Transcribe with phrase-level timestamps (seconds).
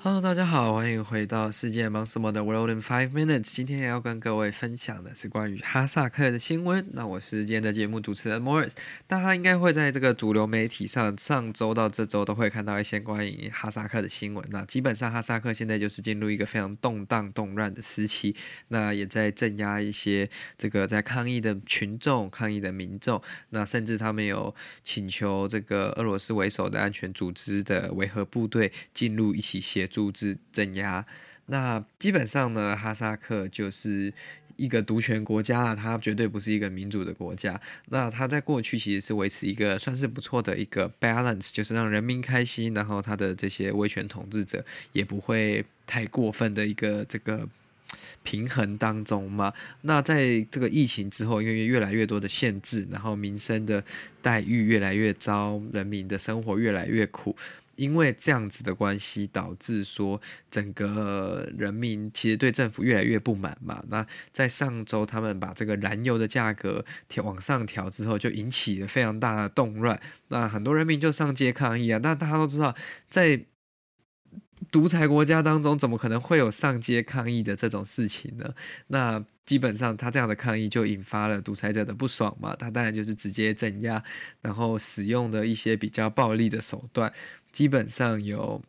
[0.00, 3.52] Hello，大家好，欢迎回到世界忙什么的 World in Five Minutes。
[3.52, 6.86] 今天要跟各位分享的是关于哈萨克的新闻。
[6.92, 8.74] 那我是今天的节目主持人 Morris，
[9.08, 14.44] 大家应该会在这个主流媒体上，上周到这周都会看到一些关于哈萨克的新闻。
[14.50, 18.36] 那基本上哈萨克现在就是进入一个非常动荡、动乱的时期，
[18.68, 23.20] 那也在镇压一些这个在抗议的群众、抗议的民众。
[23.50, 29.97] 那甚至他们有请求这个俄罗斯为首的安全组织的维和部队进入一起协助。
[29.98, 31.04] 组织镇压，
[31.46, 34.14] 那基本上呢，哈萨克就是
[34.54, 37.60] 一个独权国家，它绝对不是一个民主的国家。
[37.88, 47.48] 那它在过去其实是维持一个算是不错的一个 balance，就是让人民开心，然后它的这些威权统治者也不会太过分的一个这个
[48.22, 49.52] 平衡当中嘛。
[49.80, 53.82] 那在这个疫情之后，因为越来越多的限制，然后民生的
[54.22, 57.34] 待遇越来越糟，人民的生活越来越苦。
[57.78, 63.82] 因为这样子的关系，导致说整个人民其实对政府越来越不满嘛。
[63.88, 69.98] 那在上周，他们把这个燃油的价格调往上调之后，就引起了非常大的动乱。
[70.28, 72.00] 那很多人民就上街抗议啊。
[72.02, 72.74] 那大家都知道，
[73.08, 73.40] 在
[74.70, 78.54] 独裁国家当中，怎么可能会有上街抗议的这种事情呢？
[78.88, 82.54] 那基本上，他这样的抗议就引发了独裁者的不爽嘛。
[82.54, 84.02] 他当然就是直接镇压，
[84.42, 87.12] 然后使用的一些比较暴力的手段。
[87.50, 88.62] 基本上有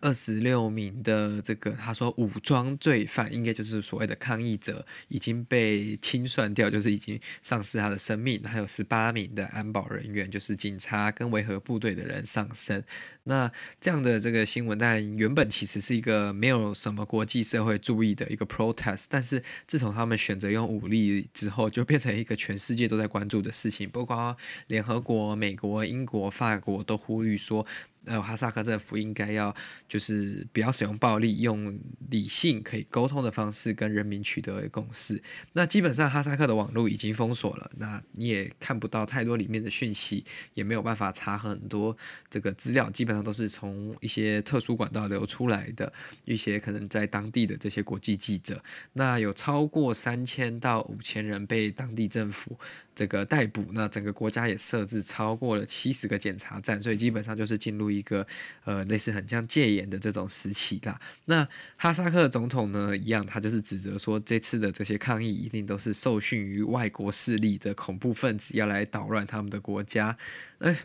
[0.00, 8.42] 二十六名的这个，他说武装罪犯，应该就是所谓的抗议者，已经被清算掉，就是已经丧失他的生命。
[8.44, 12.82] 还有十八名的安保人员，就是警察跟维和部队的人丧生。
[13.24, 24.36] 那这样的这个新闻，但原本其实是一个没有什么国际社会注意的一个 protest，但是自从他们选择用武力之后，就变成一个全世界都在关注的事情，包括
[24.66, 27.66] 联合国、美国、英国、法国都呼吁说。
[28.06, 29.54] 呃，哈萨克政府应该要
[29.88, 31.78] 就是不要使用暴力，用
[32.10, 35.22] 理性可以沟通的方式跟人民取得共识。
[35.52, 41.96] 那基本上哈萨克的网络已经封锁了，那你也看不到太多里面的讯息，也没有办法查很多
[42.28, 45.92] 这个资料，基本上都是从一些特殊管道流出来的，
[46.24, 48.62] 一些可能在当地的这些国际记者。
[48.92, 52.58] 那有超过三千到五千人被当地政府
[52.94, 58.26] 这个逮捕，那整个国家也设置超过了七十个检查站，所以基本上就是进入一个
[58.64, 61.00] 呃类似很像戒严的这种时期啦。
[61.26, 61.46] 那
[61.76, 70.16] 哈萨克总统呢一样，他就是指责说，这次的这些抗议一定都是受训于外国势力的恐怖分子要来捣乱他们的国家。
[70.58, 70.76] 哎。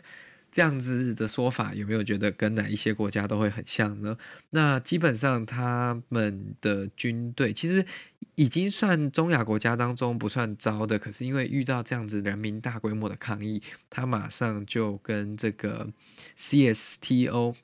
[0.52, 4.16] 这样子的说法有没有觉得跟哪一些国家都会很像呢？
[4.50, 7.86] 那基本上他们的军队其实
[8.34, 15.88] 已经算中亚国家当中不算糟的，可是因为遇到这样子人民大规模的抗议，他马上就跟这个
[16.36, 17.54] CSTO。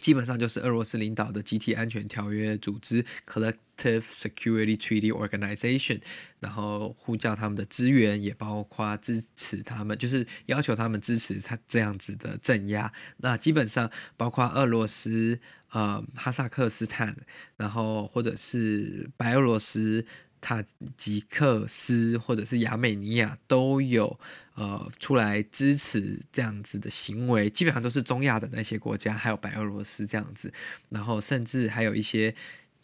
[0.00, 6.00] 基本上就是俄罗斯领导的集体安全条约组织 （Collective Security Treaty Organization），
[6.40, 12.92] 然后呼叫他们的支援，也包括支持他们，就是要求他们支持他这样子的镇压。
[13.18, 15.40] 那基本上包括俄罗斯、
[15.70, 17.16] 呃哈萨克斯坦，
[17.56, 20.06] 然后或者是白俄罗斯。
[20.38, 20.62] 塔
[20.96, 24.20] 吉克斯或者是亚美尼亚都有
[24.56, 30.52] 呃出来支持这样子的行为，基本上都是中亚的那些国家，还有白俄罗斯这样子，
[30.88, 32.34] 然后甚至还有一些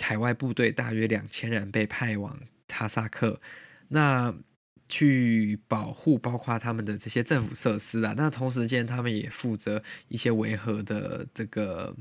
[0.00, 2.38] 海外部队，大约两千人被派往
[2.68, 3.40] 哈萨克，
[3.88, 4.34] 那
[4.88, 11.96] 去保护包括他们的这些政府设施啊，那同时间他们也负责一些维和的这个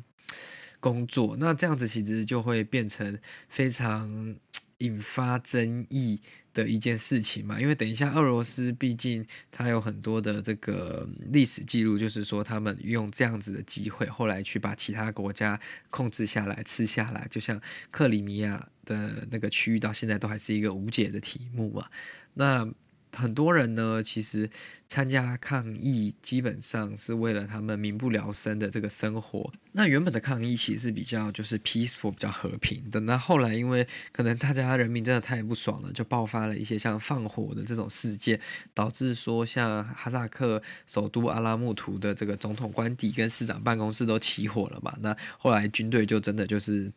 [0.80, 3.18] 工作，那这样子其实就会变成
[3.50, 4.36] 非常。
[4.82, 6.20] 引发争议
[6.54, 15.60] 的一件事情嘛，因为等一下，俄罗斯毕竟它有很多的这个历史记录，就是说他们用这样子的机会，后来去把其他国家
[15.90, 21.88] 控制下来、吃下来，就像克里米亚的那个区域，到现在都还是一个无解的题目嘛。
[22.34, 22.68] 那
[23.16, 24.50] 很多人呢，其实
[24.88, 29.52] 参加抗议基本上是为了他们民不聊生的这个生活。
[29.74, 33.00] 那原本的抗议其实比较就是 peaceful，比较和平的。
[33.02, 38.40] 那后来因为可能大家人民真的太不爽了，就爆发了一些像放火的这种事件，
[38.74, 44.96] 导致说像哈萨克首都阿拉木图的这个总统官邸跟市长办公室都起火了嘛。
[45.02, 46.92] 那后来军队就真的就是。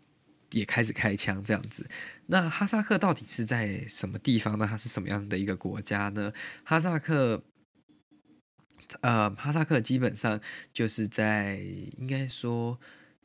[0.55, 1.89] 也开始开枪这样子。
[2.27, 4.67] 那哈萨克到底是在什么地方呢？
[4.69, 6.33] 它是什么样的一个国家呢？
[6.65, 7.43] 哈萨克，
[9.01, 10.41] 呃，哈萨克基本上
[10.73, 11.57] 就是在
[11.99, 12.79] 应该说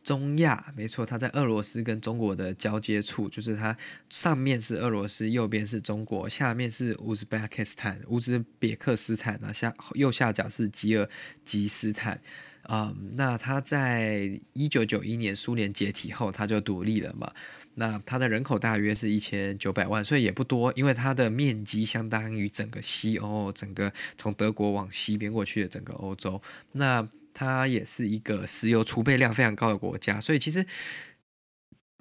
[0.03, 3.77] 中亚，没错，它在俄罗斯跟中国的交接处，就是它
[4.09, 11.09] 上面是俄罗斯，右边是中国，下面是乌兹别克斯坦，乌兹别克斯坦啊，下右下角是吉尔
[11.45, 12.21] 吉斯坦。
[12.69, 17.33] 啊、嗯，那他在一九九一年苏联解体后，他就独立了嘛。
[17.73, 26.39] 那他的人口大约是一千九百万，所以也不多，因为它的面积相当于整个西欧，整个从德国往西边过去的整个欧洲。
[26.73, 30.63] 那它也是一个石油储备量非常高的国家，所以其实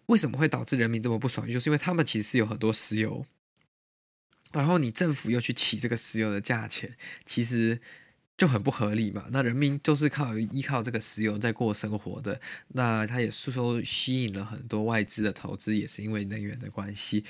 [0.07, 3.25] 为什么会导致人民这么不爽，就是因为他们其实是有很多石油，
[4.53, 6.95] 然后你政府又去起这个石油的价钱，
[7.25, 7.81] 其实。
[8.39, 17.25] 就很不合理嘛，那人民就是靠依靠这个石油在过生活的，那它也是说吸引了很多外资的投资，也是因为能源的关系。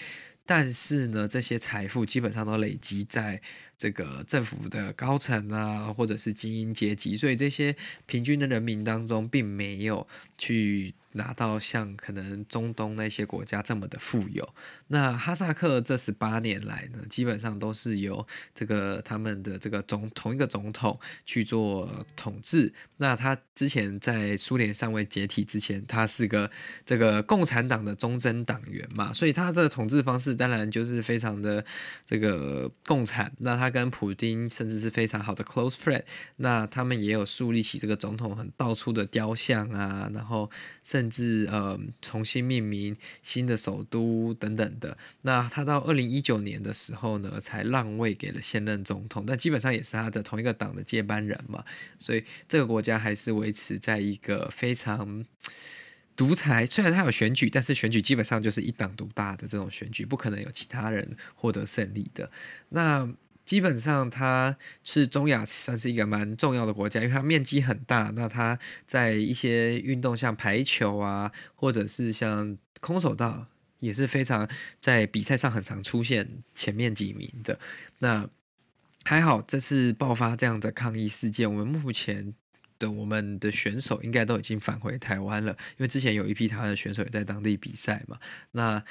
[0.45, 3.41] 但是呢，这些财富基本上都累积在
[3.79, 7.75] 这个政府的高层啊，或者是精英阶级，所以这些
[8.07, 10.95] 平均的人民当中，并没有去。
[11.13, 14.55] 拿到像可能中东那些国家这么的富有，
[14.89, 22.73] 那哈萨克这十八年来呢，基本上都是由这个他们的这个总同一个总统去做统治。
[22.99, 26.51] 那他之前在苏联尚未解体之前，他是个
[26.85, 31.65] 这个共产党的忠贞党员嘛，所以他的统治方式当然就是非常的
[32.05, 33.33] 这个共产。
[33.39, 36.03] 那他他跟普丁甚至是非常好的 close friend，
[36.37, 40.51] 那他们也有树立起这个总统很到处的雕像啊，然后
[40.83, 44.97] 甚至呃重新命名新的首都等等的。
[45.21, 51.63] 那他到二零一九年的时候呢，才让位给了现任总统，但基本上也是他的同一个党的接班人嘛。
[51.99, 55.27] 所以这个国家还是维持在一个非常
[56.17, 62.31] 独裁，虽然他有选举，但是选举基本上就是一党独大的这种选举，不可能有其他人获得胜利的。
[62.71, 63.07] 那。
[63.49, 68.13] 基本上，它是中亚算是一个蛮重要的国家，因为它面积很大。
[68.15, 73.47] 那它在一些运动，像排球啊，或者是像空手道，
[73.79, 74.47] 也是非常
[74.81, 77.59] 在比赛上很常出现前面几名的。
[78.01, 78.29] 那
[79.05, 82.35] 还好，这次爆发这样的抗议事件，我们目前
[82.79, 88.19] 的我们的选手应该都已经返回台湾了，因为之前有一批台湾的选手也在当地比赛嘛。
[88.51, 88.85] 那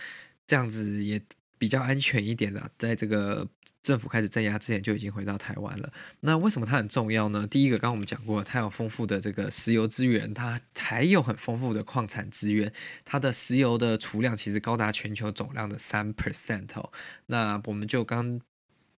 [0.47, 1.21] 这样子也
[1.59, 3.47] 比较安全一点了，在这个。
[3.87, 5.89] 政府开始镇压之前就已经回到台湾了。
[6.19, 7.47] 那为什么它很重要呢？
[7.47, 12.73] 第一个，刚刚我们讲过，它有丰富的这个石油资源，它还有很丰富的矿产资源。
[13.05, 16.91] 它的石油的储量其实高达全球总量的三 percent 哦。
[17.27, 18.41] 那我们就刚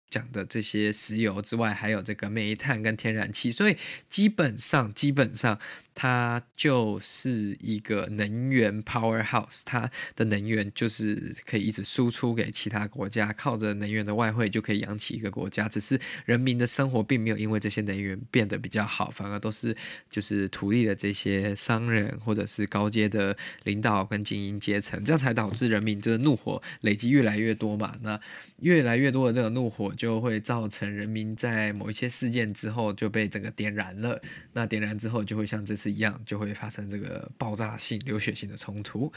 [0.09, 3.75] 讲的这些石油之外，还有这个煤炭跟天然气，所以
[4.07, 5.59] 基本上基本上。
[5.99, 15.67] 它就是一个能源 powerhouse，它的能源就是可以一直输出给其他国家，靠着能源的外汇就可以养起一个国家。
[15.67, 19.75] 只是人民的生活并没有因为这些能源变得比较好，反而都是
[20.07, 27.95] 就是土地的这些商人或者是高阶的领导跟精英阶层，这样才导致人民这个怒火累积越来越多嘛。
[28.03, 28.19] 那
[28.59, 34.21] 越来越多的这个怒火就会造成人民在某一些事件之后就被整个点燃了。
[34.53, 39.11] 那点燃之后就会像这次一样就会发生这个爆炸性、流血性的冲突。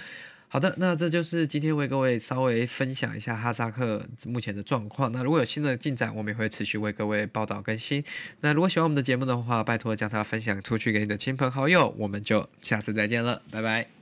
[0.52, 5.12] 好的，那这就是今天为各位稍微分享一下哈萨克目前的状况。
[5.12, 8.02] 那如果有新的进展，我们也会持续为各位报道更新。
[8.40, 11.94] 那如果喜欢我们的节目的话，拜托将它分享出去给你的亲朋好友。
[11.96, 13.99] 我们就下次再见了，拜拜。